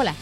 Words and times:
Hola, 0.00 0.14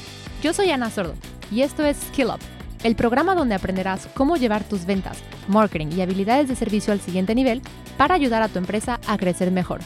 yo 0.43 0.55
soy 0.55 0.71
Ana 0.71 0.89
Sordo 0.89 1.12
y 1.51 1.61
esto 1.61 1.85
es 1.85 1.99
Skill 1.99 2.29
Up, 2.29 2.41
el 2.83 2.96
programa 2.96 3.35
donde 3.35 3.55
aprenderás 3.55 4.07
cómo 4.14 4.39
llevar 4.39 4.64
tus 4.64 4.87
ventas, 4.87 5.23
marketing 5.49 5.89
y 5.89 6.00
habilidades 6.00 6.49
de 6.49 6.57
servicio 6.57 6.95
al 6.95 7.00
siguiente 7.03 7.35
nivel 7.35 7.61
para 7.99 8.14
ayudar 8.14 8.41
a 8.41 8.49
tu 8.49 8.57
empresa 8.57 8.99
a 9.07 9.18
crecer 9.18 9.50
mejor. 9.50 9.81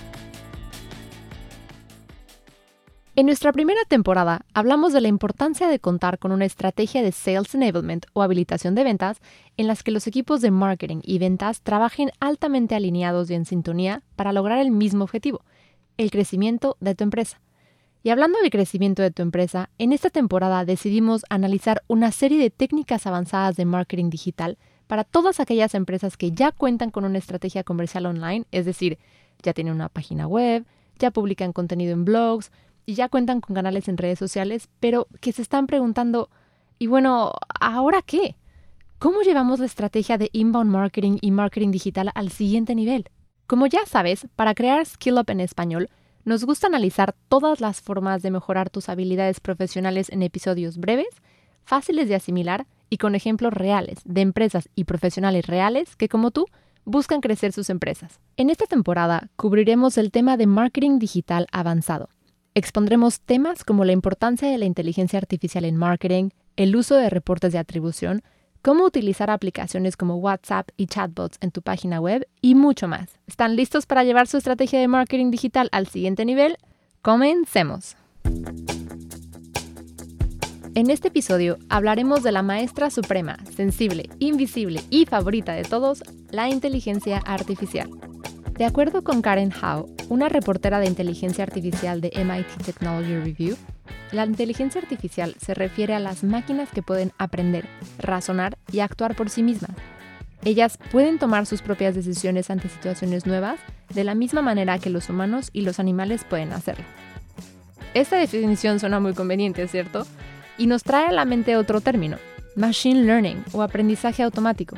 En 3.17 3.27
nuestra 3.27 3.50
primera 3.50 3.81
temporada 3.89 4.43
hablamos 4.55 4.93
de 4.93 5.00
la 5.00 5.09
importancia 5.09 5.67
de 5.67 5.81
contar 5.81 6.21
con 6.21 6.31
una 6.31 6.45
estrategia 6.45 7.03
de 7.03 7.11
Sales 7.11 7.53
Enablement 7.57 8.07
o 8.13 8.22
habilitación 8.22 8.77
de 8.77 8.85
ventas 8.85 9.17
en 9.57 9.67
las 9.67 9.82
que 9.82 9.91
los 9.91 10.07
equipos 10.07 10.41
de 10.41 10.53
marketing 10.53 11.00
y 11.03 11.18
ventas 11.18 11.63
trabajen 11.63 12.13
altamente 12.21 12.77
alineados 12.77 13.29
y 13.29 13.35
en 13.35 13.45
sintonía 13.45 14.04
para 14.14 14.32
lograr 14.32 14.61
el 14.61 14.71
mismo 14.71 15.03
objetivo, 15.03 15.43
el 15.96 16.13
crecimiento 16.13 16.77
de 16.79 16.95
tu 16.95 17.03
empresa. 17.03 17.41
Y 18.03 18.11
hablando 18.11 18.39
del 18.40 18.50
crecimiento 18.50 19.03
de 19.03 19.11
tu 19.11 19.21
empresa, 19.21 19.68
en 19.79 19.93
esta 19.93 20.09
temporada 20.09 20.64
decidimos 20.64 21.25
analizar 21.29 21.82
una 21.86 22.13
serie 22.13 22.39
de 22.39 22.49
técnicas 22.49 23.07
avanzadas 23.07 23.57
de 23.57 23.67
marketing 23.67 24.09
digital 24.09 24.57
para 24.86 25.04
todas 25.04 25.39
aquellas 25.39 25.75
empresas 25.75 26.17
que 26.17 26.32
ya 26.32 26.50
cuentan 26.50 26.90
con 26.90 27.04
una 27.04 27.18
estrategia 27.18 27.63
comercial 27.63 28.07
online, 28.07 28.46
es 28.53 28.64
decir, 28.64 28.99
ya 29.43 29.53
tienen 29.53 29.75
una 29.75 29.90
página 29.90 30.26
web, 30.26 30.64
ya 30.99 31.11
publican 31.11 31.53
contenido 31.53 31.93
en 31.93 32.06
blogs 32.06 32.50
y 32.86 32.95
ya 32.95 33.11
cuentan 33.11 33.42
con 33.42 33.55
canales 33.55 33.86
en 33.89 33.98
redes 33.98 34.19
sociales, 34.19 34.69
pero 34.81 35.06
que 35.20 35.33
se 35.33 35.42
están 35.42 35.67
preguntando, 35.67 36.31
y 36.78 36.87
bueno, 36.87 37.33
¿ahora 37.61 38.01
qué? 38.01 38.37
¿Cómo 38.98 39.20
llevamos 39.20 39.61
la 39.61 39.67
estrategia 39.67 40.17
de 40.17 40.31
inbound 40.33 40.70
marketing 40.70 41.19
y 41.21 41.31
marketing 41.31 41.71
digital 41.71 42.11
al 42.15 42.31
siguiente 42.31 42.75
nivel? 42.75 43.05
Como 43.47 43.67
ya 43.67 43.84
sabes, 43.87 44.27
para 44.37 44.55
crear 44.55 44.84
Skill 44.87 45.19
Up 45.19 45.31
en 45.31 45.41
español, 45.41 45.91
nos 46.25 46.45
gusta 46.45 46.67
analizar 46.67 47.15
todas 47.29 47.61
las 47.61 47.81
formas 47.81 48.23
de 48.23 48.31
mejorar 48.31 48.71
tus 48.71 48.89
habilidades 48.89 49.41
profesionales 49.41 50.11
en 50.11 50.23
episodios 50.23 50.79
breves, 50.79 51.09
fáciles 51.65 52.09
de 52.09 52.15
asimilar 52.15 52.67
y 52.89 52.99
con 52.99 53.15
ejemplos 53.15 53.53
reales 53.53 54.01
de 54.05 54.21
empresas 54.21 54.69
y 54.75 54.85
profesionales 54.85 55.47
reales 55.47 55.97
que, 55.97 56.09
como 56.09 56.31
tú, 56.31 56.47
buscan 56.85 57.21
crecer 57.21 57.53
sus 57.53 57.71
empresas. 57.71 58.21
En 58.37 58.51
esta 58.51 58.67
temporada 58.67 59.31
cubriremos 59.37 59.97
el 59.99 60.11
tema 60.11 60.37
de 60.37 60.47
marketing 60.47 60.99
digital 60.99 61.47
avanzado. 61.53 62.09
Expondremos 62.55 63.21
temas 63.21 63.65
como 63.65 63.84
la 63.84 63.93
importancia 63.93 64.49
de 64.49 64.59
la 64.59 64.65
inteligencia 64.65 65.19
artificial 65.19 65.65
en 65.65 65.77
marketing, 65.77 66.31
el 66.57 66.75
uso 66.75 66.97
de 66.97 67.09
reportes 67.09 67.53
de 67.53 67.59
atribución, 67.59 68.23
cómo 68.62 68.84
utilizar 68.84 69.30
aplicaciones 69.30 69.97
como 69.97 70.16
WhatsApp 70.16 70.69
y 70.77 70.86
chatbots 70.86 71.39
en 71.41 71.50
tu 71.50 71.62
página 71.62 72.00
web 72.00 72.27
y 72.41 72.55
mucho 72.55 72.89
más. 72.89 73.19
¿Están 73.27 73.56
listos 73.56 73.86
para 73.86 74.05
llevar 74.05 74.27
su 74.27 74.36
estrategia 74.36 74.80
de 74.80 74.89
marketing 74.89 75.30
digital 75.30 75.69
al 75.72 75.86
siguiente 75.86 76.25
nivel? 76.25 76.58
Comencemos. 77.03 77.97
En 80.75 80.88
este 80.91 81.08
episodio 81.08 81.58
hablaremos 81.69 82.22
de 82.22 82.33
la 82.33 82.42
maestra 82.42 82.91
suprema, 82.91 83.38
sensible, 83.56 84.08
invisible 84.19 84.83
y 84.88 85.06
favorita 85.06 85.53
de 85.53 85.64
todos, 85.64 86.03
la 86.31 86.48
inteligencia 86.48 87.19
artificial. 87.19 87.91
De 88.56 88.66
acuerdo 88.66 89.03
con 89.03 89.22
Karen 89.22 89.53
Howe, 89.53 89.86
una 90.11 90.28
reportera 90.28 90.78
de 90.81 90.86
inteligencia 90.86 91.42
artificial 91.42 92.00
de 92.00 92.12
MIT 92.14 92.64
Technology 92.64 93.16
Review, 93.16 93.56
la 94.12 94.25
inteligencia 94.25 94.80
artificial 94.80 95.34
se 95.41 95.55
refiere 95.55 95.94
a 95.94 96.00
las 96.00 96.25
máquinas 96.25 96.69
que 96.70 96.83
pueden 96.83 97.12
aprender, 97.19 97.66
razonar 97.98 98.58
y 98.72 98.80
actuar 98.80 99.14
por 99.14 99.30
sí 99.30 99.42
mismas. 99.42 99.72
Ellas 100.44 100.78
pueden 100.91 101.19
tomar 101.19 101.47
sus 101.47 101.62
propias 101.62 101.94
decisiones 101.94 102.50
ante 102.50 102.69
situaciones 102.69 103.27
nuevas 103.27 103.61
de 103.92 104.05
la 104.05 104.14
misma 104.14 104.42
manera 104.42 104.78
que 104.78 104.91
los 104.91 105.09
humanos 105.10 105.50
y 105.53 105.60
los 105.62 105.78
animales 105.78 106.25
pueden 106.25 106.53
hacerlo. 106.53 106.84
Esta 107.93 108.16
definición 108.16 108.81
suena 108.81 109.00
muy 109.00 109.15
conveniente, 109.15 109.66
¿cierto? 109.69 110.06
Y 110.56 110.66
nos 110.66 110.82
trae 110.82 111.09
a 111.09 111.12
la 111.12 111.25
mente 111.25 111.56
otro 111.56 111.81
término, 111.81 112.16
machine 112.56 113.04
learning 113.04 113.44
o 113.53 113.62
aprendizaje 113.62 114.22
automático. 114.22 114.76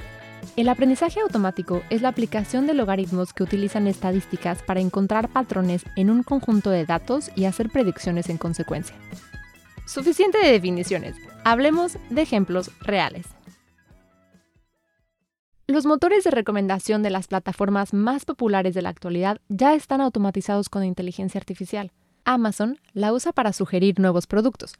El 0.55 0.69
aprendizaje 0.69 1.19
automático 1.21 1.83
es 1.89 2.03
la 2.03 2.11
aplicación 2.11 2.67
de 2.67 2.75
logaritmos 2.75 3.33
que 3.33 3.43
utilizan 3.43 3.87
estadísticas 3.87 4.63
para 4.63 4.81
encontrar 4.81 5.31
patrones 5.31 5.83
en 5.97 6.11
un 6.11 6.23
conjunto 6.23 6.69
de 6.69 6.85
datos 6.85 7.31
y 7.35 7.47
hacer 7.47 7.71
predicciones 7.71 8.29
en 8.29 8.37
consecuencia. 8.37 8.95
Suficiente 9.87 10.37
de 10.37 10.53
definiciones, 10.53 11.17
hablemos 11.45 11.97
de 12.11 12.21
ejemplos 12.21 12.71
reales. 12.83 13.25
Los 15.67 15.87
motores 15.87 16.23
de 16.25 16.31
recomendación 16.31 17.03
de 17.03 17.09
las 17.09 17.29
plataformas 17.29 17.95
más 17.95 18.27
populares 18.27 18.75
de 18.75 18.83
la 18.83 18.91
actualidad 18.91 19.41
ya 19.49 19.75
están 19.75 20.03
automatizados 20.03 20.69
con 20.69 20.85
inteligencia 20.85 21.39
artificial. 21.39 21.93
Amazon 22.27 22.79
la 22.93 23.15
usa 23.15 23.33
para 23.33 23.55
sugerir 23.55 23.99
nuevos 23.99 24.27
productos, 24.27 24.75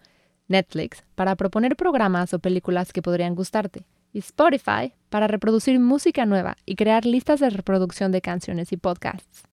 Netflix 0.49 1.03
para 1.15 1.35
proponer 1.35 1.77
programas 1.77 2.35
o 2.35 2.41
películas 2.41 2.93
que 2.93 3.01
podrían 3.01 3.35
gustarte, 3.35 3.87
y 4.13 4.21
Spotify 4.21 4.93
para 5.09 5.27
reproducir 5.27 5.79
música 5.81 6.27
nueva 6.27 6.57
y 6.67 6.77
crear 6.77 7.07
listas 7.07 7.41
de 7.41 7.51
reproducción 7.51 8.13
de 8.13 8.21
canciones 8.21 8.73
y 8.73 8.77
podcasts. 8.77 9.45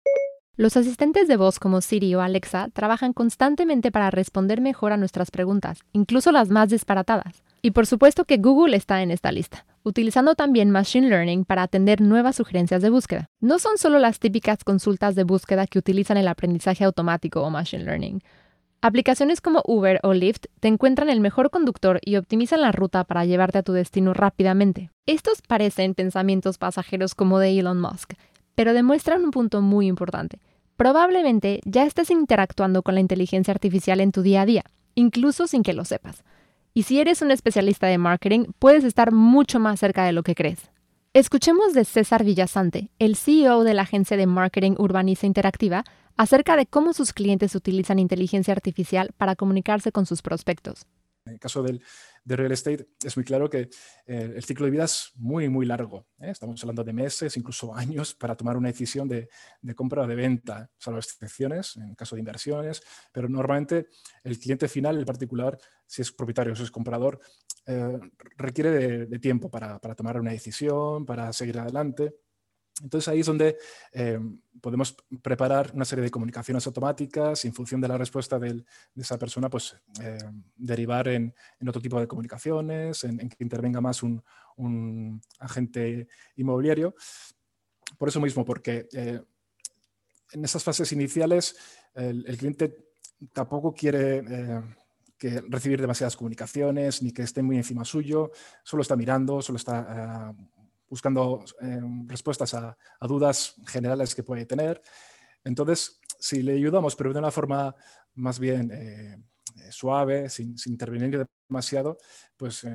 Los 0.56 0.76
asistentes 0.76 1.28
de 1.28 1.36
voz 1.36 1.60
como 1.60 1.80
Siri 1.80 2.16
o 2.16 2.20
Alexa 2.20 2.68
trabajan 2.72 3.12
constantemente 3.12 3.92
para 3.92 4.10
responder 4.10 4.60
mejor 4.60 4.90
a 4.90 4.96
nuestras 4.96 5.30
preguntas, 5.30 5.84
incluso 5.92 6.32
las 6.32 6.48
más 6.48 6.68
disparatadas. 6.68 7.44
Y 7.62 7.70
por 7.70 7.86
supuesto 7.86 8.24
que 8.24 8.38
Google 8.38 8.76
está 8.76 9.00
en 9.02 9.12
esta 9.12 9.30
lista, 9.30 9.66
utilizando 9.84 10.34
también 10.34 10.72
Machine 10.72 11.08
Learning 11.08 11.44
para 11.44 11.62
atender 11.62 12.00
nuevas 12.00 12.34
sugerencias 12.34 12.82
de 12.82 12.90
búsqueda. 12.90 13.30
No 13.40 13.60
son 13.60 13.78
solo 13.78 14.00
las 14.00 14.18
típicas 14.18 14.64
consultas 14.64 15.14
de 15.14 15.22
búsqueda 15.22 15.68
que 15.68 15.78
utilizan 15.78 16.16
el 16.16 16.26
aprendizaje 16.26 16.82
automático 16.82 17.40
o 17.42 17.50
Machine 17.50 17.84
Learning. 17.84 18.20
Aplicaciones 18.80 19.40
como 19.40 19.60
Uber 19.66 19.98
o 20.04 20.14
Lyft 20.14 20.46
te 20.60 20.68
encuentran 20.68 21.10
el 21.10 21.18
mejor 21.20 21.50
conductor 21.50 21.98
y 22.04 22.14
optimizan 22.14 22.60
la 22.60 22.70
ruta 22.70 23.02
para 23.02 23.24
llevarte 23.24 23.58
a 23.58 23.64
tu 23.64 23.72
destino 23.72 24.14
rápidamente. 24.14 24.90
Estos 25.04 25.42
parecen 25.42 25.94
pensamientos 25.94 26.58
pasajeros 26.58 27.16
como 27.16 27.40
de 27.40 27.58
Elon 27.58 27.80
Musk, 27.80 28.12
pero 28.54 28.74
demuestran 28.74 29.24
un 29.24 29.32
punto 29.32 29.62
muy 29.62 29.88
importante. 29.88 30.38
Probablemente 30.76 31.60
ya 31.64 31.86
estés 31.86 32.08
interactuando 32.12 32.82
con 32.82 32.94
la 32.94 33.00
inteligencia 33.00 33.50
artificial 33.50 34.00
en 34.00 34.12
tu 34.12 34.22
día 34.22 34.42
a 34.42 34.46
día, 34.46 34.64
incluso 34.94 35.48
sin 35.48 35.64
que 35.64 35.72
lo 35.72 35.84
sepas. 35.84 36.22
Y 36.72 36.84
si 36.84 37.00
eres 37.00 37.20
un 37.20 37.32
especialista 37.32 37.88
de 37.88 37.98
marketing, 37.98 38.44
puedes 38.60 38.84
estar 38.84 39.10
mucho 39.10 39.58
más 39.58 39.80
cerca 39.80 40.04
de 40.04 40.12
lo 40.12 40.22
que 40.22 40.36
crees. 40.36 40.70
Escuchemos 41.14 41.72
de 41.72 41.84
César 41.84 42.22
Villasante, 42.22 42.90
el 43.00 43.16
CEO 43.16 43.64
de 43.64 43.74
la 43.74 43.82
agencia 43.82 44.16
de 44.16 44.26
marketing 44.26 44.76
Urbaniza 44.78 45.26
Interactiva, 45.26 45.82
acerca 46.18 46.56
de 46.56 46.66
cómo 46.66 46.92
sus 46.92 47.14
clientes 47.14 47.54
utilizan 47.54 47.98
inteligencia 47.98 48.52
artificial 48.52 49.12
para 49.16 49.36
comunicarse 49.36 49.92
con 49.92 50.04
sus 50.04 50.20
prospectos. 50.20 50.84
En 51.24 51.34
el 51.34 51.38
caso 51.38 51.62
del, 51.62 51.82
de 52.24 52.36
real 52.36 52.52
estate 52.52 52.88
es 53.04 53.16
muy 53.16 53.24
claro 53.24 53.48
que 53.48 53.68
eh, 54.06 54.32
el 54.36 54.42
ciclo 54.42 54.64
de 54.66 54.72
vida 54.72 54.84
es 54.84 55.12
muy, 55.14 55.48
muy 55.48 55.64
largo. 55.64 56.06
¿eh? 56.18 56.30
Estamos 56.30 56.60
hablando 56.62 56.82
de 56.82 56.92
meses, 56.92 57.36
incluso 57.36 57.74
años, 57.74 58.14
para 58.14 58.34
tomar 58.34 58.56
una 58.56 58.68
decisión 58.68 59.06
de, 59.08 59.28
de 59.60 59.74
compra 59.74 60.02
o 60.02 60.06
de 60.06 60.14
venta, 60.14 60.70
salvo 60.78 60.98
excepciones 60.98 61.76
en 61.76 61.94
caso 61.94 62.16
de 62.16 62.20
inversiones, 62.20 62.82
pero 63.12 63.28
normalmente 63.28 63.88
el 64.24 64.38
cliente 64.38 64.68
final, 64.68 64.98
el 64.98 65.06
particular, 65.06 65.56
si 65.86 66.02
es 66.02 66.10
propietario 66.10 66.52
o 66.52 66.56
si 66.56 66.64
es 66.64 66.70
comprador, 66.70 67.20
eh, 67.66 67.98
requiere 68.36 68.70
de, 68.70 69.06
de 69.06 69.18
tiempo 69.18 69.50
para, 69.50 69.78
para 69.78 69.94
tomar 69.94 70.18
una 70.18 70.32
decisión, 70.32 71.06
para 71.06 71.32
seguir 71.32 71.58
adelante. 71.58 72.14
Entonces 72.82 73.08
ahí 73.08 73.20
es 73.20 73.26
donde 73.26 73.56
eh, 73.92 74.18
podemos 74.60 74.96
preparar 75.22 75.70
una 75.74 75.84
serie 75.84 76.04
de 76.04 76.10
comunicaciones 76.10 76.66
automáticas 76.66 77.44
y 77.44 77.48
en 77.48 77.54
función 77.54 77.80
de 77.80 77.88
la 77.88 77.98
respuesta 77.98 78.38
de 78.38 78.64
esa 78.96 79.18
persona, 79.18 79.48
pues 79.48 79.76
eh, 80.02 80.18
derivar 80.56 81.08
en, 81.08 81.34
otro 81.66 81.80
tipo 81.80 81.98
de 82.00 82.06
comunicaciones, 82.06 83.04
en, 83.04 83.28
que 83.28 83.44
intervenga 83.44 83.80
más 83.80 84.02
un, 84.02 84.22
agente 85.38 86.08
inmobiliario. 86.36 86.94
Por 87.96 88.08
eso 88.08 88.20
mismo, 88.20 88.44
porque 88.44 88.88
eh, 88.92 89.20
en 90.32 90.44
esas 90.44 90.64
fases 90.64 90.90
iniciales 90.92 91.56
el, 91.94 92.36
cliente 92.36 92.76
tampoco 93.32 93.72
quiere 93.72 94.62
recibir 95.48 95.80
demasiadas 95.80 96.16
comunicaciones 96.16 97.02
ni 97.02 97.12
que 97.12 97.22
esté 97.22 97.42
muy 97.42 97.56
encima 97.56 97.84
suyo, 97.84 98.32
solo 98.64 98.82
está 98.82 98.96
mirando, 98.96 99.40
solo 99.42 99.56
está 99.56 100.34
buscando 100.88 101.44
eh, 101.60 101.80
respuestas 102.06 102.54
a, 102.54 102.76
dudas 103.00 103.54
generales 103.66 104.14
que 104.14 104.22
puede 104.22 104.46
tener. 104.46 104.82
Entonces, 105.44 106.00
si 106.18 106.42
le 106.42 106.54
ayudamos, 106.54 106.96
pero 106.96 107.12
de 107.12 107.18
una 107.18 107.30
forma 107.30 107.74
más 108.14 108.38
bien 108.38 108.70
eh, 108.72 109.16
eh, 109.56 109.72
suave, 109.72 110.28
sin, 110.28 110.56
intervenir 110.66 111.26
demasiado, 111.48 111.98
pues 112.36 112.66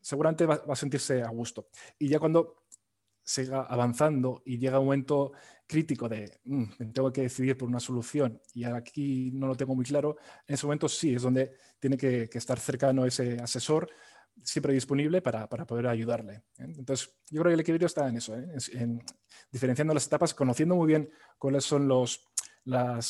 seguramente 0.00 0.46
va, 0.46 0.62
a 0.68 0.76
sentirse 0.76 1.22
a 1.22 1.28
gusto. 1.28 1.68
Y 1.98 2.08
ya 2.08 2.18
cuando 2.18 2.56
siga 3.22 3.62
avanzando 3.62 4.42
y 4.44 4.58
llega 4.58 4.80
un 4.80 4.86
momento 4.86 5.32
crítico 5.66 6.08
de 6.08 6.40
mm, 6.44 6.90
tengo 6.92 7.12
que 7.12 7.22
decidir 7.22 7.56
por 7.56 7.68
una 7.68 7.78
solución 7.78 8.40
y 8.54 8.64
aquí 8.64 9.30
no 9.32 9.46
lo 9.46 9.54
tengo 9.54 9.76
muy 9.76 9.84
claro, 9.84 10.16
en 10.48 10.54
ese 10.54 10.66
momento 10.66 10.88
sí 10.88 11.14
es 11.14 11.22
donde 11.22 11.52
tiene 11.78 11.96
que, 11.96 12.28
que 12.28 12.38
estar 12.38 12.58
cercano 12.58 13.06
ese 13.06 13.36
asesor 13.40 13.88
siempre 14.42 14.72
disponible 14.72 15.22
para, 15.22 15.48
para 15.48 15.66
poder 15.66 15.86
ayudarle. 15.86 16.34
¿eh? 16.34 16.42
Entonces, 16.58 17.14
yo 17.30 17.40
creo 17.40 17.50
que 17.50 17.54
el 17.54 17.60
equilibrio 17.60 17.86
está 17.86 18.08
en 18.08 18.16
eso, 18.16 18.36
¿eh? 18.36 18.48
en, 18.74 19.02
diferenciando 19.50 19.94
las 19.94 20.06
etapas, 20.06 20.34
conociendo 20.34 20.76
muy 20.76 20.86
bien 20.86 21.10
cuáles 21.38 21.64
son 21.64 21.88
los, 21.88 22.28
eh, 22.66 23.00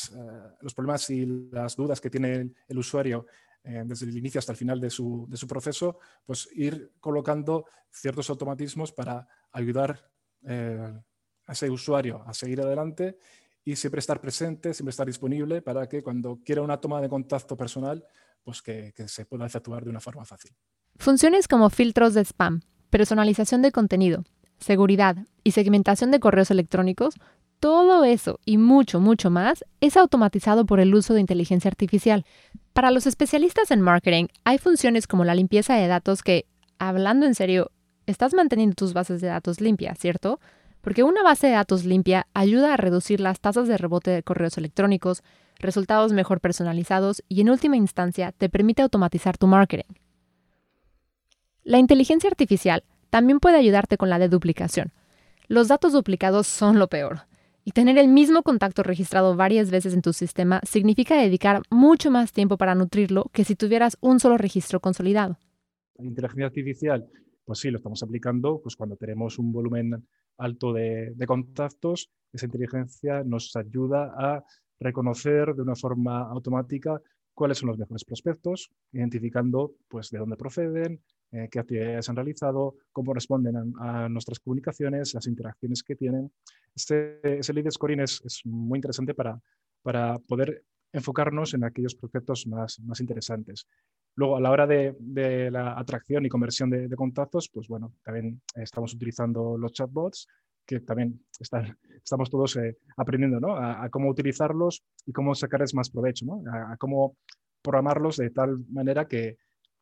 los 0.61 0.75
problemas 0.75 1.09
y 1.11 1.27
las 1.51 1.77
dudas 1.77 2.01
que 2.01 2.11
tiene 2.11 2.53
el, 2.69 2.79
usuario 2.79 3.27
desde 3.63 4.07
el 4.07 4.17
inicio 4.17 4.39
hasta 4.39 4.53
el 4.53 4.59
final 4.59 4.81
de 4.81 4.89
su, 4.89 5.29
proceso, 5.47 5.99
pues 6.25 6.49
ir 6.53 6.93
colocando 6.99 7.67
ciertos 7.91 8.31
automatismos 8.31 8.91
para 8.91 9.29
ayudar 9.53 10.11
a 10.47 11.53
ese 11.53 11.69
usuario 11.69 12.23
a 12.27 12.33
seguir 12.33 12.63
adelante 12.63 13.19
y 13.63 13.77
siempre 13.77 13.99
estar 13.99 14.19
presente, 14.19 14.73
siempre 14.73 14.93
estar 14.93 15.07
disponible 15.07 15.61
para 15.61 15.87
que 15.87 16.03
cuando 16.03 16.41
quiera 16.43 16.63
una 16.63 16.81
toma 16.81 17.03
de 17.03 17.11
contacto 17.11 17.55
personal, 17.55 18.03
pues 18.43 18.63
que 18.63 18.95
se 19.07 19.27
pueda 19.27 19.45
efectuar 19.45 19.85
de 19.85 19.91
una 19.91 20.01
forma 20.01 20.25
fácil. 20.25 20.57
Funciones 21.01 21.49
como 21.49 21.71
filtros 21.71 22.13
de 22.13 22.21
spam, 22.21 22.61
personalización 22.91 23.63
de 23.63 23.73
contenido, 23.73 24.23
seguridad 24.59 25.17
y 25.43 25.53
segmentación 25.53 26.11
de 26.11 26.21
correos 26.21 26.51
electrónicos 26.51 27.15
todo 27.59 28.05
eso 28.05 28.39
y 28.45 28.59
mucho, 28.59 29.01
mucho 29.01 29.31
más 29.31 29.65
es 29.81 29.97
automatizado 29.97 30.67
por 30.67 30.79
el 30.79 30.95
uso 30.95 31.15
de 31.15 31.21
inteligencia 31.21 31.71
artificial. 31.71 32.27
Para 32.75 32.91
los 32.91 33.07
especialistas 33.07 33.71
en 33.71 33.81
marketing, 33.81 34.27
hay 34.45 34.59
funciones 34.59 35.07
como 35.07 35.25
la 35.25 35.35
limpieza 35.35 35.75
de 35.75 35.87
datos 35.87 36.23
que, 36.23 36.45
hablando 36.79 37.25
en 37.25 37.35
serio, 37.35 37.71
estás 38.05 38.35
manteniendo 38.35 38.75
tus 38.75 38.93
bases 38.93 39.23
de 39.23 39.29
datos 39.29 39.63
limpias, 39.63 39.99
¿cierto? 39.99 40.39
Porque 40.83 41.03
una 41.03 41.23
base 41.23 41.47
de 41.47 41.55
datos 41.55 41.87
limpia 41.87 42.27
ayuda 42.35 42.75
a 42.75 42.77
reducir 42.77 43.21
las 43.21 43.41
tasas 43.41 43.69
de 43.69 43.79
rebote 43.79 44.11
de 44.11 44.23
correos 44.23 44.59
electrónicos, 44.59 45.23
resultados 45.61 46.13
mejor 46.13 46.43
personalizados 46.43 47.23
y 47.27 47.41
en 47.41 47.49
última 47.49 47.79
instancia 47.79 48.33
te 48.33 48.51
permite 48.51 48.83
automatizar 48.83 49.39
tu 49.39 49.47
marketing. 49.47 49.95
La 51.63 51.79
inteligencia 51.79 52.31
artificial 52.31 52.85
también 53.11 53.39
puede 53.39 53.59
ayudarte 53.59 53.99
con 53.99 54.09
la 54.09 54.19
deduplicación. 54.19 54.93
Los 55.47 55.69
datos 55.69 55.93
duplicados 55.93 56.47
son 56.47 56.79
lo 56.79 56.89
peor. 56.89 57.23
Y 57.65 57.73
tener 57.73 57.99
el 57.99 58.09
mismo 58.09 58.43
contacto 58.43 58.83
registrado 58.83 59.37
varias 59.37 59.71
veces 59.71 59.93
en 59.93 60.01
tu 60.01 60.13
sistema 60.15 60.61
significa 60.65 61.21
dedicar 61.21 61.61
mucho 61.71 62.11
más 62.11 62.33
tiempo 62.33 62.57
para 62.57 62.75
nutrirlo 62.75 63.27
que 63.33 63.45
si 63.45 63.57
tuvieras 63.57 63.99
un 64.01 64.21
solo 64.21 64.39
registro 64.39 64.81
consolidado. 64.81 65.39
La 65.97 66.07
inteligencia 66.07 66.47
artificial, 66.47 67.07
pues 67.45 67.59
sí, 67.59 67.71
lo 67.71 67.77
estamos 67.77 68.03
aplicando 68.03 68.61
pues 68.63 68.75
cuando 68.75 68.97
tenemos 68.97 69.39
un 69.39 69.53
volumen 69.53 70.07
alto 70.39 70.73
de, 70.73 71.15
contactos. 71.27 72.11
Esa 72.33 72.47
inteligencia 72.47 73.23
nos 73.25 73.55
ayuda 73.55 74.15
a 74.17 74.43
reconocer 74.79 75.55
de 75.55 75.63
una 75.63 75.77
forma 75.77 76.23
automática 76.23 76.99
cuáles 77.35 77.59
son 77.59 77.69
los 77.69 77.79
mejores 77.79 78.05
prospectos, 78.05 78.71
identificando 78.93 79.75
pues, 79.89 80.11
de 80.11 80.19
dónde 80.19 80.37
proceden, 80.37 81.03
eh, 81.33 81.49
qué 81.51 81.61
actividades 81.61 82.09
han 82.09 82.17
realizado, 82.17 82.75
cómo 82.93 83.15
responden 83.15 83.75
a, 83.79 84.09
nuestras 84.09 84.41
comunicaciones, 84.41 85.15
las 85.15 85.27
interacciones 85.27 85.83
que 85.83 85.95
tienen. 85.95 86.33
Este, 86.75 87.39
ese 87.39 87.53
lead 87.53 87.71
scoring 87.71 88.01
es, 88.01 88.43
muy 88.45 88.79
interesante 88.79 89.15
para, 89.15 89.41
para 89.83 90.19
poder 90.19 90.65
enfocarnos 90.93 91.55
en 91.55 91.65
aquellos 91.65 91.95
prospectos 91.95 92.47
más, 92.47 92.81
más 92.81 93.01
interesantes. 93.01 93.67
Luego, 94.17 94.37
a 94.37 94.41
la 94.41 94.51
hora 94.51 94.67
de, 94.67 94.97
de 94.99 95.51
la 95.51 95.79
atracción 95.79 96.27
y 96.27 96.29
conversión 96.29 96.69
de, 96.69 96.89
contactos, 96.97 97.49
pues 97.49 97.69
bueno, 97.69 97.95
también 98.03 98.43
estamos 98.55 98.93
utilizando 98.93 99.57
los 99.57 99.73
chatbots, 99.73 100.27
que 100.67 100.81
también 100.81 101.25
están, 101.39 101.79
estamos 101.97 102.29
todos 102.29 102.57
eh, 102.57 102.77
aprendiendo 102.97 103.41
¿no? 103.41 103.57
a, 103.57 103.89
cómo 103.89 104.09
utilizarlos 104.11 104.83
y 105.07 105.13
cómo 105.13 105.35
sacarles 105.35 105.75
más 105.75 105.91
provecho, 105.91 106.27
¿no? 106.27 106.43
a, 106.53 106.77
cómo 106.77 107.17
programarlos 107.63 108.17
de 108.17 108.31
tal 108.31 108.59
manera 108.69 109.07
que, 109.07 109.39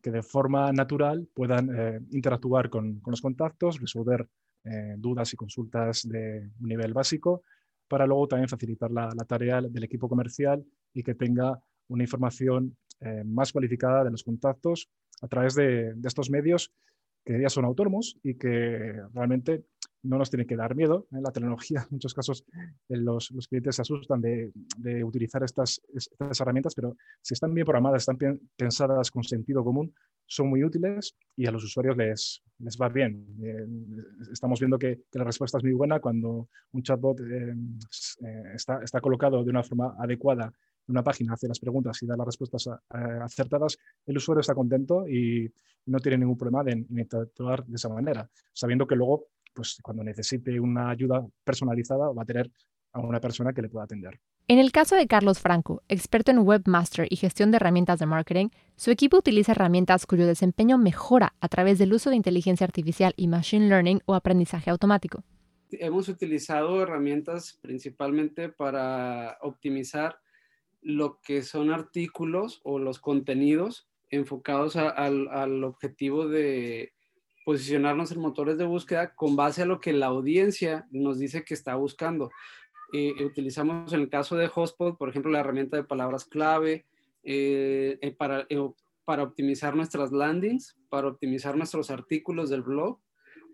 que 0.08 0.12
de 0.12 0.22
forma 0.22 0.72
natural 0.72 1.28
puedan 1.34 1.68
eh, 1.68 2.00
interactuar 2.12 2.70
con, 2.70 3.00
con, 3.00 3.10
los 3.10 3.20
contactos, 3.20 3.78
resolver 3.78 4.26
eh, 4.64 4.94
dudas 4.96 5.34
y 5.34 5.36
consultas 5.36 6.08
de 6.08 6.50
un 6.60 6.68
nivel 6.68 6.94
básico, 6.94 7.42
para 7.86 8.06
luego 8.06 8.26
también 8.26 8.48
facilitar 8.48 8.90
la, 8.90 9.10
la 9.14 9.24
tarea 9.26 9.60
del 9.60 9.84
equipo 9.84 10.08
comercial 10.08 10.64
y 10.94 11.02
que 11.02 11.14
tenga 11.14 11.60
una 11.88 12.04
información 12.04 12.74
eh, 13.00 13.22
más 13.22 13.52
cualificada 13.52 14.04
de 14.04 14.10
los 14.10 14.22
contactos 14.22 14.88
a 15.20 15.28
través 15.28 15.54
de, 15.54 15.92
de, 15.94 16.08
estos 16.08 16.30
medios 16.30 16.72
que 17.28 17.38
ya 17.38 17.50
son 17.50 17.66
autónomos 17.66 18.16
y 18.22 18.36
que 18.36 19.02
realmente 19.12 19.66
no 20.02 20.16
nos 20.16 20.30
tiene 20.30 20.46
que 20.46 20.56
dar 20.56 20.74
miedo. 20.74 21.06
En 21.12 21.22
la 21.22 21.30
tecnología, 21.30 21.80
en 21.82 21.88
muchos 21.90 22.14
casos, 22.14 22.42
eh, 22.54 22.96
los, 22.96 23.30
los 23.32 23.46
clientes 23.48 23.76
se 23.76 23.82
asustan 23.82 24.22
de, 24.22 24.50
de 24.78 25.04
utilizar 25.04 25.42
estas, 25.42 25.82
estas, 25.94 26.40
herramientas, 26.40 26.74
pero 26.74 26.96
si 27.20 27.34
están 27.34 27.52
bien 27.52 27.66
programadas, 27.66 28.08
están 28.08 28.16
pensadas 28.56 29.10
con 29.10 29.24
sentido 29.24 29.62
común, 29.62 29.92
son 30.24 30.48
muy 30.48 30.64
útiles 30.64 31.16
y 31.36 31.44
a 31.44 31.50
los 31.50 31.64
usuarios 31.64 31.98
les, 31.98 32.42
les 32.60 32.78
va 32.78 32.88
bien. 32.88 33.26
Eh, 33.42 33.66
estamos 34.32 34.58
viendo 34.58 34.78
que, 34.78 35.02
la 35.12 35.24
respuesta 35.24 35.58
es 35.58 35.64
muy 35.64 35.74
buena 35.74 36.00
cuando 36.00 36.48
un 36.72 36.82
chatbot 36.82 37.20
eh, 37.20 37.54
está, 38.54 38.80
está 38.82 39.02
colocado 39.02 39.44
de 39.44 39.50
una 39.50 39.62
forma 39.62 39.94
adecuada 39.98 40.50
una 40.88 41.02
página, 41.02 41.34
hace 41.34 41.48
las 41.48 41.60
preguntas 41.60 42.02
y 42.02 42.06
da 42.06 42.16
las 42.16 42.26
respuestas 42.26 42.68
acertadas, 42.88 43.78
el 44.06 44.16
usuario 44.16 44.40
está 44.40 44.54
contento 44.54 45.06
y 45.08 45.50
no 45.86 45.98
tiene 46.00 46.18
ningún 46.18 46.36
problema 46.36 46.64
de, 46.64 46.84
de 46.88 47.00
interactuar 47.00 47.64
de 47.64 47.76
esa 47.76 47.88
manera, 47.88 48.28
sabiendo 48.52 48.86
que 48.86 48.96
luego 48.96 49.26
pues 49.54 49.78
cuando 49.82 50.04
necesite 50.04 50.60
una 50.60 50.90
ayuda 50.90 51.26
personalizada 51.44 52.12
va 52.12 52.22
a 52.22 52.26
tener 52.26 52.50
a 52.92 53.00
una 53.00 53.20
persona 53.20 53.52
que 53.52 53.62
le 53.62 53.68
pueda 53.68 53.84
atender. 53.84 54.20
En 54.46 54.58
el 54.58 54.72
caso 54.72 54.96
de 54.96 55.06
Carlos 55.06 55.40
Franco, 55.40 55.82
experto 55.88 56.30
en 56.30 56.38
webmaster 56.38 57.06
y 57.10 57.16
gestión 57.16 57.50
de 57.50 57.56
herramientas 57.56 57.98
de 57.98 58.06
marketing, 58.06 58.48
su 58.76 58.90
equipo 58.90 59.18
utiliza 59.18 59.52
herramientas 59.52 60.06
cuyo 60.06 60.26
desempeño 60.26 60.78
mejora 60.78 61.34
a 61.40 61.48
través 61.48 61.78
del 61.78 61.92
uso 61.92 62.08
de 62.08 62.16
inteligencia 62.16 62.64
artificial 62.64 63.12
y 63.16 63.28
machine 63.28 63.68
learning 63.68 64.00
o 64.06 64.14
aprendizaje 64.14 64.70
automático. 64.70 65.22
Hemos 65.70 66.08
utilizado 66.08 66.80
herramientas 66.82 67.58
principalmente 67.60 68.48
para 68.48 69.36
optimizar 69.42 70.18
lo 70.80 71.20
que 71.20 71.42
son 71.42 71.70
artículos 71.70 72.60
o 72.64 72.78
los 72.78 72.98
contenidos 72.98 73.88
enfocados 74.10 74.76
al 74.76 75.64
objetivo 75.64 76.28
de 76.28 76.94
posicionarnos 77.48 78.12
en 78.12 78.20
motores 78.20 78.58
de 78.58 78.66
búsqueda 78.66 79.14
con 79.14 79.34
base 79.34 79.62
a 79.62 79.64
lo 79.64 79.80
que 79.80 79.94
la 79.94 80.06
audiencia 80.06 80.86
nos 80.90 81.18
dice 81.18 81.44
que 81.44 81.54
está 81.54 81.76
buscando. 81.76 82.30
Eh, 82.92 83.24
utilizamos 83.24 83.90
en 83.94 84.00
el 84.00 84.10
caso 84.10 84.36
de 84.36 84.48
Hotspot, 84.48 84.98
por 84.98 85.08
ejemplo, 85.08 85.30
la 85.30 85.40
herramienta 85.40 85.78
de 85.78 85.84
palabras 85.84 86.26
clave 86.26 86.84
eh, 87.22 87.98
eh, 88.02 88.10
para, 88.12 88.46
para 89.06 89.22
optimizar 89.22 89.74
nuestras 89.74 90.12
landings, 90.12 90.76
para 90.90 91.08
optimizar 91.08 91.56
nuestros 91.56 91.90
artículos 91.90 92.50
del 92.50 92.60
blog. 92.60 92.98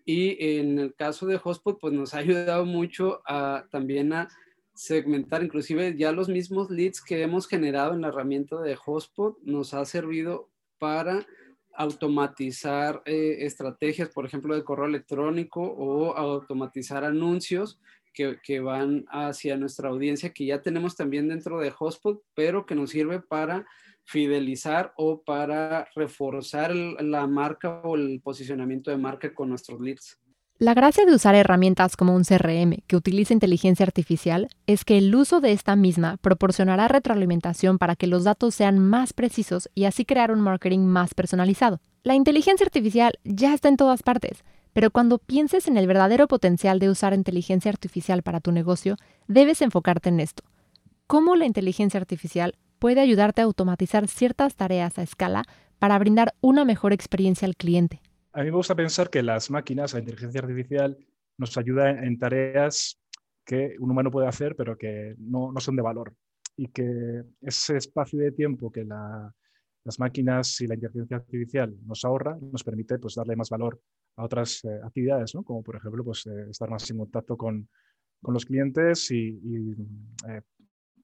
Y 0.04 0.59
en 0.59 0.81
el 0.81 0.97
caso 0.97 1.26
de 1.26 1.38
Hotspot, 1.38 1.78
pues 1.81 1.93
nos 1.93 2.14
ha 2.14 2.19
ayudado 2.19 2.64
mucho 2.64 3.23
a, 3.26 3.66
también 3.71 4.12
a 4.12 4.28
segmentar, 4.75 5.43
inclusive 5.43 5.97
ya 5.97 6.12
los 6.12 6.28
mismos 6.28 6.71
leads 6.71 7.00
que 7.02 7.23
hemos 7.23 7.47
generado 7.47 7.95
en 7.95 8.02
la 8.02 8.09
herramienta 8.09 8.61
de 8.61 8.76
Hotspot 8.76 9.38
nos 9.43 9.73
ha 9.75 9.85
servido 9.85 10.50
para 10.78 11.26
automatizar 11.76 13.02
eh, 13.04 13.38
estrategias, 13.40 14.09
por 14.09 14.26
ejemplo, 14.26 14.54
de 14.54 14.64
correo 14.64 14.87
electrónico 14.87 15.62
o 15.62 16.16
automatizar 16.16 17.04
anuncios 17.04 17.81
que, 18.12 18.38
que, 18.43 18.61
van 18.61 19.04
hacia 19.09 19.57
nuestra 19.57 19.88
audiencia 19.88 20.33
que 20.33 20.47
ya 20.47 20.62
tenemos 20.62 20.95
también 20.95 21.28
dentro 21.28 21.59
de 21.59 21.71
Hotspot, 21.71 22.23
pero 22.35 22.64
que 22.64 22.76
nos 22.76 22.90
sirve 22.90 23.21
para 23.21 23.66
fidelizar 24.04 24.93
o 24.97 25.23
para 25.23 25.88
reforzar 25.97 26.75
la 26.75 27.26
marca 27.26 27.81
o 27.83 27.97
el 27.97 28.21
posicionamiento 28.23 28.90
de 28.90 28.99
marca 28.99 29.35
con 29.35 29.49
nuestros 29.49 29.81
leads. 29.81 30.21
La 30.64 30.73
gracia 30.73 31.04
de 31.04 31.14
usar 31.14 31.35
herramientas 31.35 31.94
como 31.94 32.14
un 32.14 32.25
CRM 32.25 32.78
que 32.87 32.97
utiliza 32.97 33.35
inteligencia 33.35 33.85
artificial 33.85 34.49
es 34.66 34.87
que 34.87 34.97
el 34.97 35.14
uso 35.14 35.42
de 35.42 35.52
esta 35.52 35.76
misma 35.76 36.16
proporcionará 36.23 36.88
retroalimentación 36.88 37.76
para 37.76 37.97
que 37.97 38.06
los 38.06 38.25
datos 38.25 38.54
sean 38.54 38.78
más 38.78 39.12
precisos 39.12 39.68
y 39.75 39.85
así 39.85 40.06
crear 40.06 40.33
un 40.33 40.40
marketing 40.40 40.87
más 40.87 41.12
personalizado. 41.12 41.83
La 42.02 42.14
inteligencia 42.14 42.64
artificial 42.64 43.18
ya 43.25 43.52
está 43.52 43.68
en 43.68 43.76
todas 43.76 44.02
partes, 44.02 44.42
pero 44.73 44.90
cuando 44.90 45.18
pienses 45.18 45.68
en 45.68 45.76
el 45.76 45.87
verdadero 45.87 46.28
potencial 46.28 46.78
de 46.78 46.88
usar 46.88 47.12
inteligencia 47.12 47.71
artificial 47.71 48.23
para 48.23 48.40
tu 48.40 48.50
negocio, 48.50 48.97
debes 49.28 49.61
enfocarte 49.61 50.09
en 50.09 50.18
esto. 50.18 50.44
¿Cómo 51.06 51.37
la 51.37 51.44
inteligencia 51.44 52.00
artificial 52.00 52.54
puede 52.78 53.02
ayudarte 53.02 53.42
a 53.42 53.44
automatizar 53.44 54.09
ciertas 54.09 54.54
tareas 54.54 54.99
a 54.99 55.02
escala 55.02 55.44
para 55.78 55.99
brindar 55.99 56.33
una 56.40 56.64
mejor 56.64 56.94
experiencia 56.94 57.44
al 57.44 57.54
cliente? 57.54 58.00
A 58.35 58.41
mí 58.41 58.47
me 58.50 58.57
gusta 58.57 58.75
pensar 58.75 59.11
que 59.11 59.23
las 59.23 59.50
máquinas, 59.50 59.93
la 59.95 60.00
inteligencia 60.00 60.41
artificial, 60.41 60.99
nos 61.38 61.57
ayuda 61.57 61.91
en 61.91 62.19
tareas 62.19 63.00
que 63.45 63.76
un 63.79 63.93
humano 63.93 64.11
puede 64.11 64.26
hacer, 64.26 64.57
pero 64.57 64.76
que 64.76 65.14
no, 65.19 65.53
son 65.59 65.76
de 65.76 65.83
valor. 65.83 66.14
Y 66.57 66.69
que 66.69 67.23
ese 67.41 67.76
espacio 67.76 68.19
de 68.19 68.33
tiempo 68.33 68.73
que 68.73 68.85
las 68.85 69.99
máquinas 70.00 70.61
y 70.61 70.67
la 70.67 70.75
inteligencia 70.75 71.17
artificial 71.19 71.76
nos 71.87 72.05
ahorra, 72.05 72.37
nos 72.41 72.64
permite 72.64 72.99
pues, 72.99 73.14
darle 73.14 73.37
más 73.37 73.50
valor 73.50 73.81
a 74.17 74.25
otras 74.25 74.64
eh, 74.64 74.81
actividades, 74.85 75.33
como 75.45 75.62
por 75.62 75.76
ejemplo 75.76 76.05
pues, 76.05 76.26
eh, 76.26 76.50
estar 76.50 76.69
más 76.69 76.88
en 76.91 76.99
contacto 76.99 77.37
con, 77.37 77.69
los 78.26 78.47
clientes 78.47 79.11
y, 79.11 79.38
eh, 80.29 80.41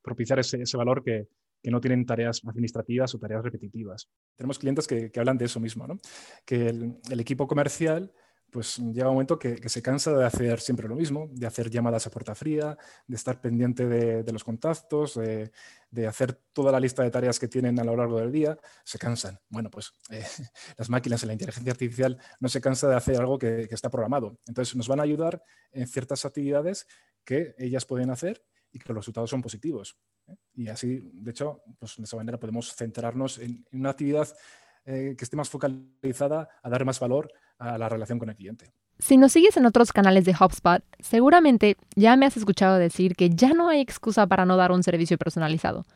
propiciar 0.03 0.39
ese, 0.39 0.63
ese 0.63 0.77
valor 0.79 1.05
que, 1.05 1.29
que 1.62 1.71
no 1.71 1.81
tienen 1.81 2.07
tareas 2.07 2.40
administrativas 2.47 3.14
o 3.14 3.19
tareas 3.19 3.43
repetitivas. 3.43 4.09
Tenemos 4.37 4.59
clientes 4.59 4.87
que, 4.87 5.11
hablan 5.17 5.38
de 5.38 5.45
eso 5.47 5.61
mismo, 5.61 5.87
¿no? 5.87 5.99
que 6.45 6.69
el, 6.69 7.21
equipo 7.21 7.47
comercial 7.47 8.12
pues 8.50 8.79
llega 8.79 9.09
un 9.09 9.14
momento 9.14 9.38
que, 9.38 9.69
se 9.69 9.81
cansa 9.81 10.12
de 10.12 10.25
hacer 10.25 10.61
siempre 10.61 10.88
lo 10.88 10.97
mismo, 10.97 11.29
de 11.31 11.47
hacer 11.47 11.71
llamadas 11.71 12.09
a 12.09 12.11
puerta 12.11 12.35
fría, 12.35 12.76
de 13.07 13.14
estar 13.14 13.40
pendiente 13.40 13.87
de, 13.87 14.33
los 14.33 14.43
contactos, 14.43 15.14
de, 15.14 16.07
hacer 16.07 16.40
toda 16.52 16.73
la 16.73 16.81
lista 16.81 17.05
de 17.05 17.12
tareas 17.12 17.38
que 17.38 17.47
tienen 17.47 17.79
a 17.79 17.85
lo 17.85 17.95
largo 17.95 18.19
del 18.19 18.33
día, 18.33 18.59
se 18.85 18.99
cansan. 18.99 19.38
Bueno, 19.49 19.71
pues 19.71 19.93
eh, 20.11 20.25
las 20.79 20.90
máquinas 20.90 21.23
en 21.23 21.29
la 21.29 21.35
inteligencia 21.35 21.71
artificial 21.71 22.19
no 22.40 22.49
se 22.49 22.61
cansa 22.61 22.88
de 22.88 22.97
hacer 22.97 23.21
algo 23.21 23.38
que, 23.38 23.69
que, 23.69 23.75
está 23.75 23.88
programado. 23.88 24.40
Entonces 24.49 24.75
nos 24.75 24.88
van 24.88 24.99
a 24.99 25.05
ayudar 25.05 25.45
en 25.71 25.87
ciertas 25.87 26.25
actividades 26.25 26.88
que 27.25 27.55
ellas 27.57 27.85
pueden 27.85 28.11
hacer 28.11 28.43
y 28.73 28.79
que 28.79 28.89
los 28.89 28.99
resultados 28.99 29.31
son 29.31 29.43
positivos. 29.43 29.97
¿eh? 30.27 30.37
Y 30.55 30.69
así, 30.69 31.00
de 31.12 31.31
hecho, 31.31 31.62
pues 31.79 31.97
de 31.97 32.05
esa 32.05 32.17
manera 32.17 32.39
podemos 32.39 32.75
centrarnos 32.75 33.39
en, 33.39 33.65
una 33.73 33.91
actividad 33.91 34.29
eh, 34.85 35.15
que 35.17 35.25
esté 35.25 35.37
más 35.37 35.49
focalizada 35.49 36.49
a 36.62 36.71
dar 36.71 36.85
más 36.85 37.00
valor 37.00 37.31
a 37.59 37.77
la 37.79 37.89
relación 37.89 38.19
con 38.19 38.31
el 38.31 38.37
cliente. 38.37 38.73
Si 38.99 39.17
nos 39.17 39.33
sigues 39.33 39.57
en 39.57 39.65
otros 39.65 39.93
canales 39.93 40.25
de 40.25 40.35
HubSpot, 40.39 40.83
seguramente 40.99 41.77
ya 41.97 42.17
me 42.17 42.27
has 42.27 42.37
escuchado 42.37 42.77
decir 42.77 43.17
que 43.17 43.31
ya 43.31 43.55
no 43.55 43.69
hay 43.69 43.81
excusa 43.81 44.27
para 44.27 44.45
no 44.45 44.57
dar 44.57 44.73
un 44.73 44.83
servicio 44.83 45.17
personalizado. 45.17 45.87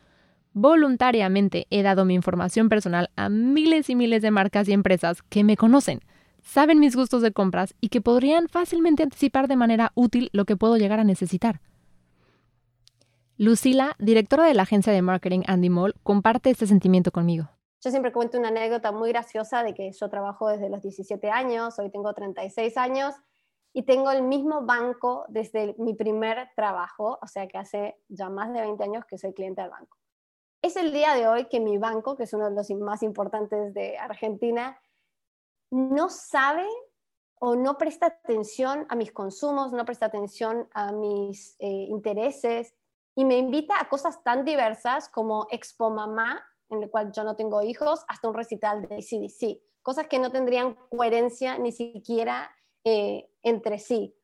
Voluntariamente 0.53 1.67
he 1.69 1.83
dado 1.83 2.05
mi 2.05 2.15
información 2.15 2.69
personal 2.69 3.11
a 3.15 3.29
miles 3.29 3.89
y 3.89 3.95
miles 3.95 4.21
de 4.21 4.31
marcas 4.31 4.67
y 4.67 4.73
empresas 4.73 5.21
que 5.21 5.43
me 5.43 5.57
conocen, 5.57 5.99
saben 6.41 6.79
mis 6.79 6.95
gustos 6.95 7.21
de 7.21 7.31
compras 7.31 7.75
y 7.81 7.89
que 7.89 8.01
podrían 8.01 8.47
fácilmente 8.47 9.03
anticipar 9.03 9.47
de 9.47 9.57
manera 9.57 9.91
útil 9.95 10.29
lo 10.31 10.45
que 10.45 10.55
puedo 10.55 10.77
llegar 10.77 10.99
a 10.99 11.03
necesitar. 11.03 11.59
Lucila, 13.37 13.97
directora 13.99 14.45
de 14.45 14.53
la 14.53 14.63
agencia 14.63 14.93
de 14.93 15.01
marketing 15.01 15.41
Andy 15.47 15.69
Mall, 15.69 15.93
comparte 16.03 16.51
este 16.51 16.67
sentimiento 16.67 17.11
conmigo. 17.11 17.49
Yo 17.83 17.91
siempre 17.91 18.13
cuento 18.13 18.39
una 18.39 18.47
anécdota 18.47 18.93
muy 18.93 19.09
graciosa 19.09 19.61
de 19.61 19.73
que 19.73 19.91
yo 19.91 20.09
trabajo 20.09 20.47
desde 20.47 20.69
los 20.69 20.81
17 20.81 21.29
años, 21.29 21.77
hoy 21.77 21.91
tengo 21.91 22.13
36 22.13 22.77
años 22.77 23.13
y 23.73 23.83
tengo 23.83 24.09
el 24.11 24.23
mismo 24.23 24.65
banco 24.65 25.25
desde 25.27 25.75
mi 25.77 25.93
primer 25.95 26.47
trabajo, 26.55 27.19
o 27.21 27.27
sea 27.27 27.45
que 27.47 27.57
hace 27.57 27.97
ya 28.07 28.29
más 28.29 28.53
de 28.53 28.61
20 28.61 28.81
años 28.85 29.03
que 29.05 29.17
soy 29.17 29.33
cliente 29.33 29.61
del 29.61 29.69
banco. 29.69 29.97
Es 30.61 30.77
el 30.77 30.93
día 30.93 31.13
de 31.13 31.27
hoy 31.27 31.49
que 31.49 31.59
mi 31.59 31.77
banco, 31.77 32.15
que 32.15 32.23
es 32.23 32.33
uno 32.33 32.49
de 32.49 32.55
los 32.55 32.71
más 32.71 33.03
importantes 33.03 33.73
de 33.73 33.97
Argentina, 33.97 34.79
no 35.71 36.07
sabe 36.07 36.65
o 37.39 37.57
no 37.57 37.77
presta 37.77 38.05
atención 38.05 38.85
a 38.87 38.95
mis 38.95 39.11
consumos, 39.11 39.73
no 39.73 39.83
presta 39.83 40.05
atención 40.05 40.69
a 40.73 40.93
mis 40.93 41.57
eh, 41.59 41.67
intereses 41.67 42.74
y 43.15 43.25
me 43.25 43.37
invita 43.37 43.75
a 43.79 43.87
cosas 43.87 44.21
tan 44.23 44.43
diversas 44.43 45.09
como 45.09 45.47
Expo 45.49 45.89
Mamá, 45.89 46.43
en 46.69 46.83
el 46.83 46.89
cual 46.89 47.11
yo 47.13 47.23
no 47.23 47.35
tengo 47.35 47.61
hijos, 47.61 48.03
hasta 48.07 48.27
un 48.27 48.33
recital 48.33 48.87
de 48.87 48.97
CDC, 48.97 49.61
cosas 49.81 50.07
que 50.07 50.19
no 50.19 50.31
tendrían 50.31 50.75
coherencia 50.89 51.57
ni 51.57 51.71
siquiera 51.71 52.51
eh, 52.83 53.29
entre 53.41 53.79
sí. 53.79 54.15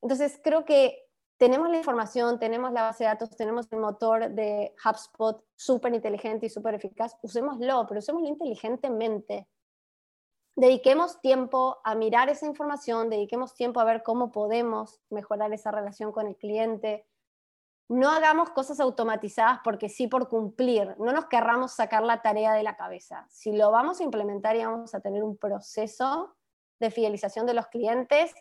Entonces 0.00 0.40
creo 0.42 0.64
que 0.64 1.06
tenemos 1.38 1.68
la 1.68 1.78
información, 1.78 2.38
tenemos 2.38 2.72
la 2.72 2.82
base 2.82 3.04
de 3.04 3.08
datos, 3.08 3.36
tenemos 3.36 3.70
el 3.72 3.80
motor 3.80 4.30
de 4.30 4.74
HubSpot 4.82 5.44
súper 5.54 5.94
inteligente 5.94 6.46
y 6.46 6.50
súper 6.50 6.74
eficaz, 6.74 7.16
usémoslo, 7.22 7.86
pero 7.86 7.98
usémoslo 7.98 8.28
inteligentemente. 8.28 9.48
Dediquemos 10.54 11.20
tiempo 11.20 11.78
a 11.84 11.94
mirar 11.94 12.30
esa 12.30 12.46
información, 12.46 13.10
dediquemos 13.10 13.54
tiempo 13.54 13.80
a 13.80 13.84
ver 13.84 14.02
cómo 14.02 14.32
podemos 14.32 15.02
mejorar 15.10 15.52
esa 15.52 15.70
relación 15.70 16.12
con 16.12 16.26
el 16.26 16.36
cliente, 16.36 17.06
no 17.88 18.10
hagamos 18.10 18.50
cosas 18.50 18.80
automatizadas 18.80 19.60
porque 19.62 19.88
sí 19.88 20.08
por 20.08 20.28
cumplir, 20.28 20.96
no 20.98 21.12
nos 21.12 21.26
querramos 21.26 21.72
sacar 21.72 22.02
la 22.02 22.20
tarea 22.20 22.52
de 22.52 22.62
la 22.62 22.76
cabeza. 22.76 23.26
Si 23.30 23.52
lo 23.52 23.70
vamos 23.70 24.00
a 24.00 24.04
implementar 24.04 24.56
y 24.56 24.64
vamos 24.64 24.94
a 24.94 25.00
tener 25.00 25.22
un 25.22 25.36
proceso 25.36 26.36
de 26.80 26.90
fidelización 26.90 27.46
de 27.46 27.54
los 27.54 27.68
clientes 27.68 28.34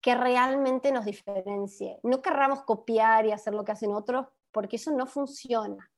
que 0.00 0.14
realmente 0.16 0.90
nos 0.90 1.04
diferencie. 1.04 2.00
No 2.02 2.20
querramos 2.22 2.64
copiar 2.64 3.24
y 3.24 3.32
hacer 3.32 3.54
lo 3.54 3.64
que 3.64 3.72
hacen 3.72 3.92
otros 3.92 4.26
porque 4.50 4.76
eso 4.76 4.90
no 4.90 5.06
funciona. 5.06 5.90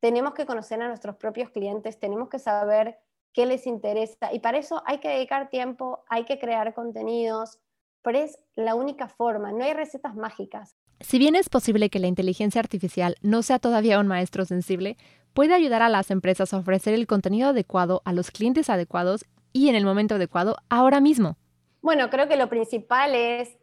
Tenemos 0.00 0.34
que 0.34 0.46
conocer 0.46 0.82
a 0.82 0.88
nuestros 0.88 1.16
propios 1.16 1.50
clientes, 1.50 2.00
tenemos 2.00 2.28
que 2.28 2.38
saber 2.38 2.98
qué 3.32 3.46
les 3.46 3.66
interesa 3.66 4.32
y 4.32 4.40
para 4.40 4.58
eso 4.58 4.82
hay 4.84 4.98
que 4.98 5.08
dedicar 5.08 5.48
tiempo, 5.48 6.02
hay 6.08 6.24
que 6.24 6.40
crear 6.40 6.74
contenidos, 6.74 7.60
pero 8.02 8.18
es 8.18 8.38
la 8.54 8.74
única 8.74 9.08
forma, 9.08 9.52
no 9.52 9.64
hay 9.64 9.74
recetas 9.74 10.16
mágicas. 10.16 10.76
Si 11.00 11.18
bien 11.18 11.34
es 11.34 11.48
posible 11.48 11.88
que 11.88 11.98
la 11.98 12.08
inteligencia 12.08 12.60
artificial 12.60 13.16
no 13.22 13.42
sea 13.42 13.58
todavía 13.58 13.98
un 13.98 14.06
maestro 14.06 14.44
sensible, 14.44 14.98
puede 15.32 15.54
ayudar 15.54 15.82
a 15.82 15.88
las 15.88 16.10
empresas 16.10 16.52
a 16.52 16.58
ofrecer 16.58 16.92
el 16.92 17.06
contenido 17.06 17.48
adecuado 17.48 18.02
a 18.04 18.12
los 18.12 18.30
clientes 18.30 18.68
adecuados 18.68 19.24
y 19.52 19.68
en 19.70 19.74
el 19.76 19.84
momento 19.84 20.16
adecuado 20.16 20.56
ahora 20.68 21.00
mismo. 21.00 21.36
Bueno, 21.80 22.10
creo 22.10 22.28
que 22.28 22.36
lo 22.36 22.50
principal 22.50 23.14
es, 23.14 23.56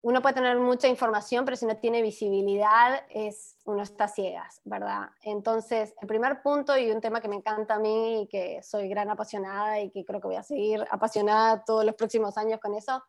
uno 0.00 0.22
puede 0.22 0.36
tener 0.36 0.58
mucha 0.58 0.88
información, 0.88 1.44
pero 1.44 1.58
si 1.58 1.66
no 1.66 1.76
tiene 1.76 2.00
visibilidad, 2.00 3.02
es 3.10 3.58
uno 3.66 3.82
está 3.82 4.08
ciegas, 4.08 4.62
¿verdad? 4.64 5.10
Entonces, 5.22 5.94
el 6.00 6.08
primer 6.08 6.40
punto 6.40 6.78
y 6.78 6.90
un 6.90 7.02
tema 7.02 7.20
que 7.20 7.28
me 7.28 7.36
encanta 7.36 7.74
a 7.74 7.78
mí 7.78 8.22
y 8.22 8.26
que 8.28 8.62
soy 8.62 8.88
gran 8.88 9.10
apasionada 9.10 9.80
y 9.80 9.90
que 9.90 10.06
creo 10.06 10.20
que 10.20 10.28
voy 10.28 10.36
a 10.36 10.42
seguir 10.42 10.86
apasionada 10.90 11.64
todos 11.64 11.84
los 11.84 11.94
próximos 11.94 12.38
años 12.38 12.60
con 12.60 12.74
eso, 12.74 13.02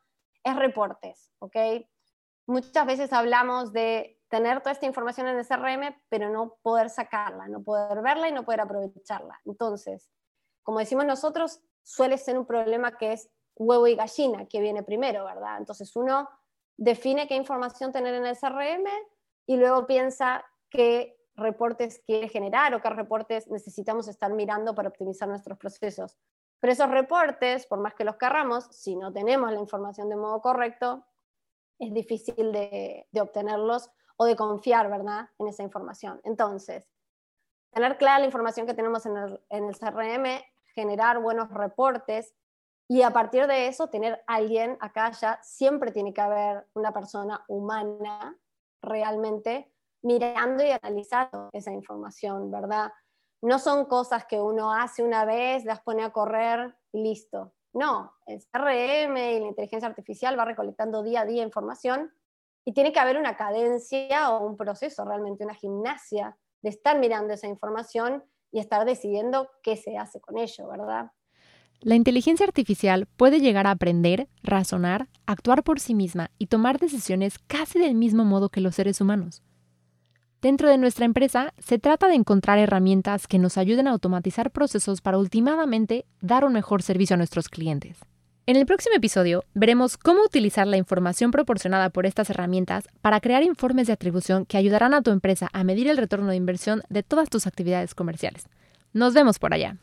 es 0.44 0.56
reportes, 0.56 1.32
¿ok? 1.40 1.56
Muchas 2.50 2.86
veces 2.86 3.13
hablamos 3.13 3.72
de 3.72 4.20
tener 4.27 4.60
toda 4.60 4.72
esta 4.72 4.86
información 4.86 5.27
en 5.27 5.38
el 5.38 5.46
CRM, 5.46 5.96
pero 6.10 6.29
no 6.29 6.58
poder 6.62 6.89
sacarla, 6.89 7.48
no 7.48 7.63
poder 7.63 8.01
verla 8.01 8.27
y 8.27 8.32
no 8.32 8.44
poder 8.44 8.62
aprovecharla. 8.62 9.39
Entonces, 9.46 10.10
como 10.63 10.79
decimos 10.79 11.06
nosotros, 11.06 11.62
suele 11.84 12.18
ser 12.18 12.38
un 12.38 12.46
problema 12.46 12.98
que 12.98 13.13
es 13.13 13.29
huevo 13.56 13.88
y 13.88 13.96
gallina, 13.96 14.48
que 14.48 14.62
viene 14.62 14.84
primero, 14.84 15.25
¿verdad? 15.25 15.58
Entonces 15.58 15.96
uno 15.96 16.27
define 16.77 17.27
qué 17.27 17.36
información 17.36 17.91
tener 17.91 18.15
en 18.15 18.25
el 18.25 18.38
CRM 18.38 18.86
y 19.46 19.58
luego 19.58 19.86
piensa 19.86 20.44
qué 20.70 21.18
reportes 21.36 22.01
quiere 22.06 22.29
generar 22.29 22.74
o 22.74 22.82
qué 22.82 22.89
reportes 22.89 23.48
necesitamos 23.48 24.08
estar 24.08 24.34
mirando 24.34 24.74
para 24.74 24.89
optimizar 24.89 25.27
nuestros 25.27 25.58
procesos. 25.58 26.18
Pero 26.60 26.74
esos 26.74 26.89
reportes, 26.89 27.65
por 27.68 27.79
más 27.79 27.94
que 27.94 28.03
los 28.03 28.18
querramos, 28.18 28.65
si 28.72 28.96
no 28.96 29.13
tenemos 29.13 29.51
la 29.51 29.60
información 29.60 30.10
de 30.10 30.15
modo 30.15 30.41
correcto, 30.41 31.06
es 31.80 31.94
difícil 31.94 32.52
de, 32.52 33.08
obtenerlos 33.20 33.90
o 34.18 34.26
de 34.26 34.36
confiar, 34.36 34.90
¿verdad?, 34.90 35.30
en 35.40 35.48
esa 35.48 35.64
información. 35.64 36.20
Entonces, 36.24 36.88
tener 37.72 37.98
clara 37.98 38.20
la 38.20 38.26
información 38.26 38.68
que 38.68 38.74
tenemos 38.74 39.06
en 39.06 39.18
el, 39.18 39.42
en 39.50 39.66
el 39.66 39.78
CRM, 39.78 40.44
generar 40.76 41.20
buenos 41.20 41.50
reportes 41.50 42.36
y 42.88 43.04
a 43.04 43.12
partir 43.12 43.46
de 43.48 43.68
eso 43.68 43.88
tener 43.88 44.24
alguien 44.26 44.78
acá 44.82 45.12
ya, 45.12 45.40
siempre 45.44 45.92
tiene 45.92 46.14
que 46.14 46.22
haber 46.22 46.68
una 46.74 46.92
persona 46.92 47.46
humana 47.48 48.36
realmente 48.82 49.72
mirando 50.02 50.64
y 50.64 50.72
analizando 50.72 51.50
esa 51.54 51.72
información, 51.72 52.50
¿verdad? 52.50 52.92
No 53.42 53.60
son 53.60 53.86
cosas 53.86 54.26
que 54.26 54.40
uno 54.42 54.74
hace 54.74 55.04
una 55.04 55.24
vez, 55.24 55.66
las 55.66 55.82
pone 55.82 56.04
a 56.04 56.12
correr 56.12 56.76
listo. 56.92 57.54
No, 57.74 58.14
el 58.26 58.40
CRM 58.40 59.18
y 59.18 59.40
la 59.40 59.48
inteligencia 59.48 59.88
artificial 59.88 60.38
va 60.38 60.46
recolectando 60.46 61.04
día 61.04 61.22
a 61.22 61.26
día 61.26 61.44
información 61.44 62.12
y 62.66 62.74
tiene 62.74 62.92
que 62.92 63.00
haber 63.00 63.18
una 63.18 63.38
cadencia 63.38 64.32
o 64.32 64.46
un 64.46 64.58
proceso, 64.58 65.06
realmente 65.06 65.44
una 65.44 65.54
gimnasia 65.54 66.38
de 66.62 66.70
estar 66.70 67.00
mirando 67.00 67.34
esa 67.34 67.48
información 67.48 68.24
y 68.52 68.60
estar 68.60 68.86
decidiendo 68.86 69.50
qué 69.64 69.78
se 69.78 69.98
hace 69.98 70.20
con 70.20 70.38
ello, 70.38 70.68
¿verdad? 70.68 71.12
La 71.82 71.96
inteligencia 71.96 72.46
artificial 72.46 73.06
puede 73.06 73.40
llegar 73.40 73.66
a 73.66 73.72
aprender, 73.72 74.28
razonar, 74.44 75.08
actuar 75.26 75.64
por 75.64 75.80
sí 75.80 75.96
misma 75.96 76.30
y 76.38 76.48
tomar 76.48 76.78
decisiones 76.78 77.40
casi 77.40 77.80
del 77.80 77.96
mismo 77.96 78.26
modo 78.26 78.50
que 78.50 78.60
los 78.60 78.76
seres 78.76 79.00
humanos. 79.00 79.44
Dentro 80.41 80.69
de 80.69 80.77
nuestra 80.77 81.03
empresa 81.03 81.53
se 81.58 81.79
trata 81.79 82.08
de 82.08 82.15
encontrar 82.15 82.60
herramientas 82.60 83.27
que 83.27 83.39
nos 83.39 83.58
ayuden 83.58 83.88
a 83.88 83.91
automatizar 83.91 84.51
procesos 84.51 85.01
para 85.01 85.17
últimamente 85.17 86.05
dar 86.22 86.46
un 86.46 86.53
mejor 86.53 86.81
servicio 86.81 87.15
a 87.15 87.17
nuestros 87.17 87.50
clientes. 87.50 87.98
En 88.46 88.55
el 88.55 88.65
próximo 88.65 88.96
episodio 88.96 89.43
veremos 89.53 89.98
cómo 89.98 90.24
utilizar 90.24 90.65
la 90.65 90.77
información 90.77 91.31
proporcionada 91.31 91.89
por 91.89 92.05
estas 92.05 92.29
herramientas 92.29 92.88
para 93.01 93.19
crear 93.19 93.43
informes 93.43 93.88
de 93.88 93.93
atribución 93.93 94.46
que 94.46 94.58
ayudarán 94.58 94.93
a 94.93 95.01
tu 95.01 95.12
empresa 95.12 95.50
a 95.51 95.65
medir 95.65 95.89
el 95.89 95.98
retorno 95.98 96.29
de 96.29 96.38
inversión 96.38 96.84
de 96.88 97.03
todas 97.03 97.29
tus 97.29 97.46
actividades 97.46 97.93
comerciales. 97.93 98.48
Nos 98.93 99.13
vemos 99.13 99.39
por 99.39 99.53
allá. 99.53 99.75